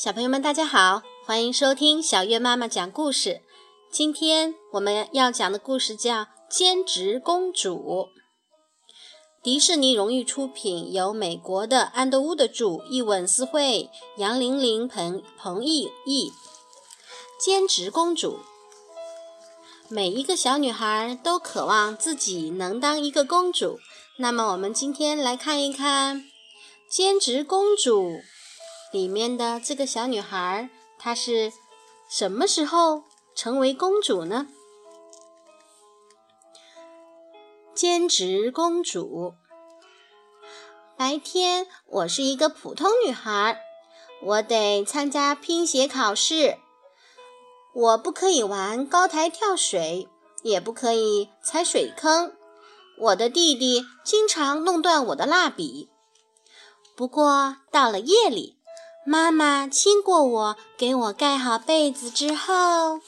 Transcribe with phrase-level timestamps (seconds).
[0.00, 3.42] 小朋友们，大家好，欢迎收听小月妈妈讲故事。
[3.90, 7.74] 今天我们要讲的故事叫《兼职公主》。
[9.42, 16.30] 迪士尼荣誉出品，由美国的安德乌的著，译文思绘，杨玲玲、彭彭毅译。
[17.40, 18.38] 兼职公主，
[19.88, 23.80] 每一个小女孩都渴望自己能当一个公主。
[24.18, 26.24] 那么，我们今天来看一看
[26.88, 28.20] 兼职公主。
[28.90, 31.52] 里面的这个小女孩，她是
[32.08, 33.04] 什么时候
[33.34, 34.46] 成为公主呢？
[37.74, 39.34] 兼职公主。
[40.96, 43.60] 白天我是一个普通女孩，
[44.22, 46.58] 我得参加拼写考试，
[47.72, 50.08] 我不可以玩高台跳水，
[50.42, 52.34] 也不可以踩水坑。
[52.98, 55.88] 我的弟弟经常弄断我的蜡笔。
[56.96, 58.57] 不过到了夜里，
[59.08, 63.00] 妈妈亲过我，给我盖好被子之后，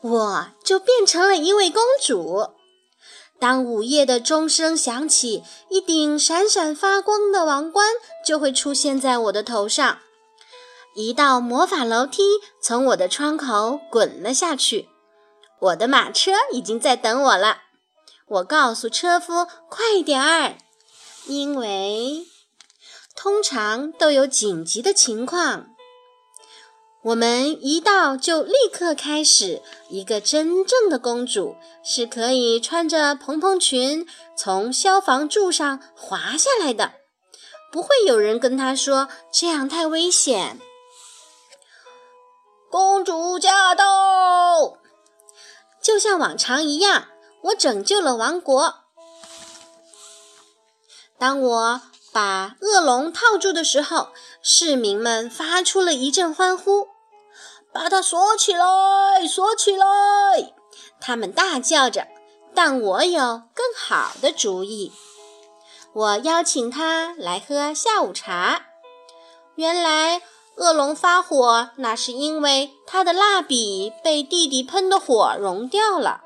[0.00, 2.48] 我就变成了一位公主。
[3.38, 7.86] 当午夜的钟声响起，一顶闪闪发光的王冠
[8.26, 9.98] 就会出现在我的头上。
[10.96, 12.24] 一道魔法楼梯
[12.60, 14.88] 从我的窗口滚了下去。
[15.60, 17.58] 我的马车已经在等我了。
[18.26, 20.58] 我告诉车夫：“快点儿，
[21.26, 22.26] 因为……”
[23.14, 25.68] 通常都有紧急的情况，
[27.02, 29.62] 我们一到就立刻开始。
[29.88, 36.94] 一个真正的公主是可以穿着蓬蓬裙从消防柱上滑下来的，
[37.70, 40.58] 不会有人跟她说这样太危险。
[42.70, 44.78] 公主驾到！
[45.82, 47.08] 就像往常一样，
[47.42, 48.76] 我拯救了王国。
[51.18, 51.82] 当我。
[52.12, 54.08] 把恶龙套住的时候，
[54.42, 56.88] 市民们发出了一阵欢呼。
[57.72, 59.86] 把它锁起来，锁起来！
[61.00, 62.06] 他们大叫着。
[62.54, 63.20] 但我有
[63.54, 64.92] 更好的主意。
[65.94, 68.66] 我邀请他来喝下午茶。
[69.54, 70.20] 原来
[70.56, 76.20] 恶龙发火，那是因为他的蜡笔被弟弟喷的火融掉了。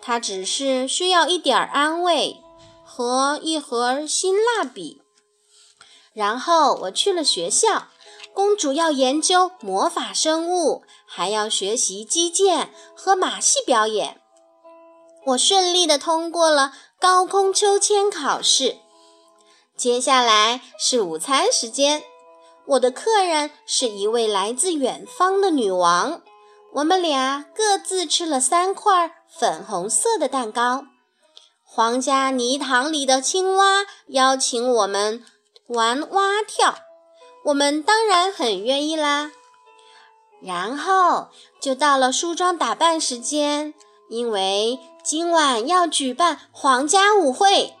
[0.00, 2.40] 他只是需要一点安慰
[2.84, 5.02] 和一盒新蜡笔。
[6.18, 7.86] 然后我去了学校，
[8.34, 14.20] 公主要研究魔法生物，还要学习击剑和马戏表演。
[15.26, 18.78] 我顺利地通过了高空秋千考试。
[19.76, 22.02] 接下来是午餐时间，
[22.66, 26.22] 我的客人是一位来自远方的女王。
[26.74, 30.82] 我们俩各自吃了三块粉红色的蛋糕。
[31.64, 35.24] 皇家泥塘里的青蛙邀请我们。
[35.68, 36.76] 玩蛙跳，
[37.44, 39.32] 我们当然很愿意啦。
[40.40, 41.28] 然后
[41.60, 43.74] 就到了梳妆打扮时间，
[44.08, 47.74] 因为今晚要举办皇家舞会。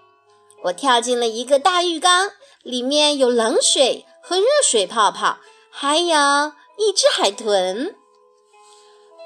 [0.64, 2.32] 我跳进了一个大浴缸，
[2.62, 5.38] 里面有冷水和热水泡泡，
[5.70, 7.96] 还有一只海豚。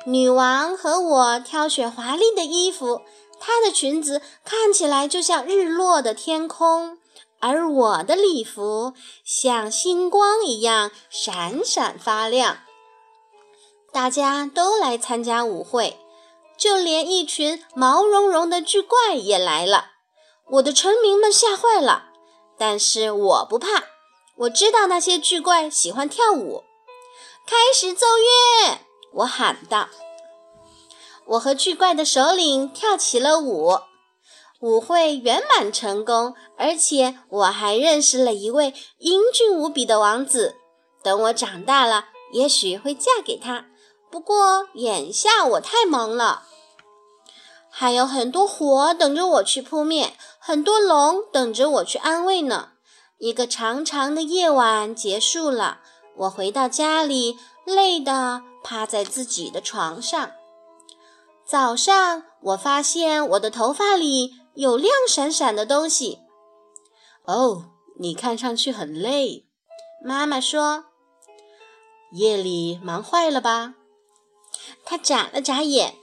[0.04, 3.02] 女王和我挑选华丽的衣服，
[3.40, 6.98] 她的裙子看起来就像日落的天空。
[7.42, 8.94] 而我的礼服
[9.24, 12.58] 像星光一样闪闪发亮。
[13.92, 15.98] 大家都来参加舞会，
[16.56, 19.86] 就连一群毛茸茸的巨怪也来了。
[20.52, 22.10] 我的臣民们吓坏了，
[22.56, 23.84] 但是我不怕。
[24.36, 26.62] 我知道那些巨怪喜欢跳舞。
[27.44, 28.78] 开始奏乐，
[29.14, 29.88] 我喊道。
[31.26, 33.80] 我和巨怪的首领跳起了舞。
[34.62, 40.54] 舞会圆满成功，而且我还认识了一位英俊无比的王子。
[41.02, 43.66] 等我长大了，也许会嫁给他。
[44.08, 46.44] 不过眼下我太忙了，
[47.70, 52.68] 还有很多火等着我去扑灭，很多龙等着我去安慰呢。
[53.18, 55.80] 一个长长的夜晚结束了，
[56.18, 60.30] 我回到家里，累得趴在自己的床上。
[61.44, 64.34] 早上，我发现我的头发里。
[64.54, 66.20] 有亮闪闪的东西。
[67.24, 67.66] 哦，
[67.98, 69.46] 你看上去很累。
[70.04, 70.86] 妈妈说
[72.12, 73.74] ：“夜里忙坏了吧？”
[74.84, 75.94] 他眨了眨眼。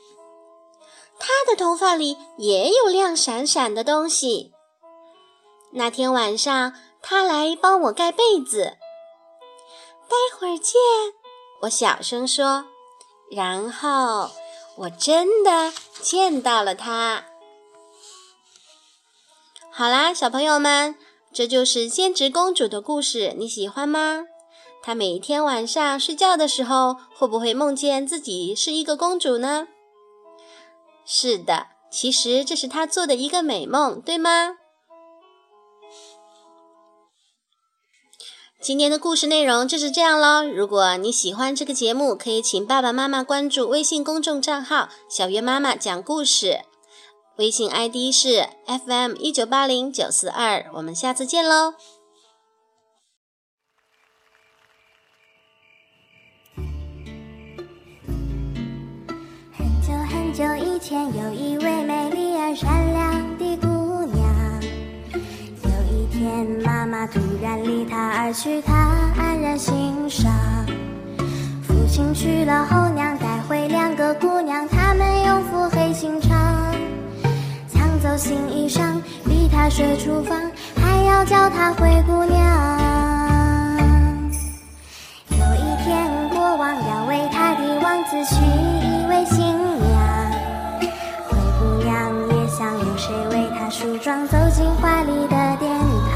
[1.20, 4.54] 他的头发里也有亮闪闪的东西。
[5.74, 8.78] 那天晚上，他来帮我盖被子。
[10.08, 10.80] 待会儿见，
[11.64, 12.66] 我小声说。
[13.30, 14.32] 然后，
[14.78, 17.26] 我真的见到了他。
[19.80, 20.94] 好啦，小朋友们，
[21.32, 24.26] 这就是兼职公主的故事，你喜欢吗？
[24.84, 29.70] 她每天晚上睡觉的时候，会不会梦见自己是一个公主呢？
[31.06, 34.58] 是的，其实这是她做的一个美梦，对吗？
[38.62, 40.44] 今天的故事内容就是这样喽。
[40.44, 46.66] 如果你喜欢这个节目，可以请爸爸妈妈关注微信公众账号“小月妈妈讲故事”，
[47.40, 50.66] 微信 ID 是 FM 一九八零九四二。
[50.74, 51.74] 我们下次见喽！
[59.54, 64.62] 很久很久以前，有一位美丽而善良的姑娘。
[65.64, 70.30] 有一天，妈妈突然离她而去，她黯然心伤。
[71.64, 76.49] 父亲娶了后娘，带回两个姑娘，她们永肤黑心肠。
[78.18, 80.38] 新衣裳，逼她睡厨房，
[80.76, 82.40] 还要叫她灰姑娘。
[85.32, 89.38] 有一天，国王要为他的王子娶一位新
[89.80, 90.32] 娘，
[91.30, 91.90] 灰姑娘
[92.30, 96.14] 也想有谁为她梳妆，走进华丽的殿堂。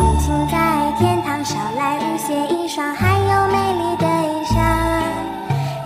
[0.00, 4.56] 母亲在天堂捎来无邪一双，还有美丽的衣裳。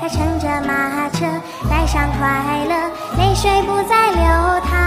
[0.00, 1.27] 她乘着马车，
[1.69, 2.75] 带上快乐，
[3.19, 4.81] 泪水不再流淌。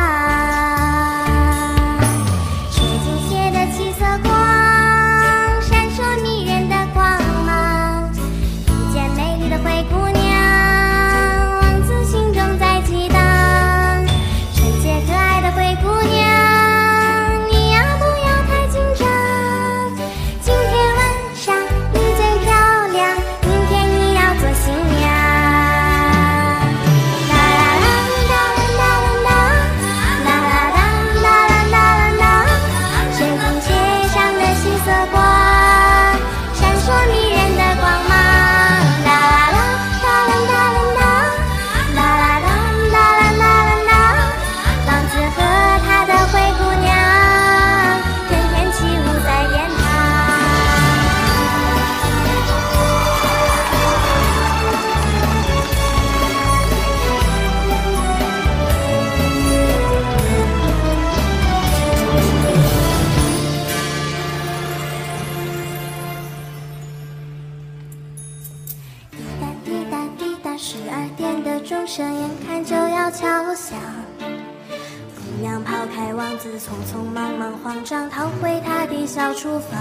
[71.96, 73.80] 钟眼看就要敲响。
[74.20, 79.80] 姑娘抛开王子，匆匆忙忙慌张逃回她的小厨房。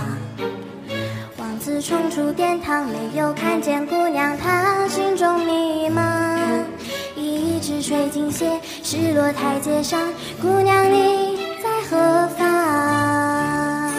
[1.37, 6.63] 王子冲出殿堂，没有看见姑娘，他心中迷茫。
[7.17, 10.01] 一只水晶鞋失落台阶上，
[10.41, 13.93] 姑娘你在何方？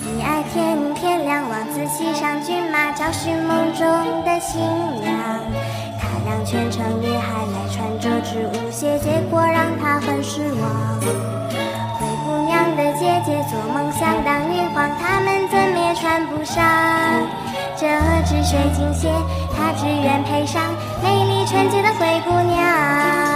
[0.00, 3.86] 你爱天天亮，王子骑上骏马，找寻梦中
[4.24, 4.62] 的新
[5.02, 5.77] 娘。
[6.50, 10.98] 全城女孩来穿这只舞鞋，结果让她很失望。
[12.00, 16.64] 灰姑娘的姐姐做梦想当女皇，她们怎么也穿不上
[17.76, 17.86] 这
[18.24, 19.12] 只水晶鞋，
[19.54, 20.62] 她只愿配上
[21.04, 23.27] 美丽纯洁的灰姑娘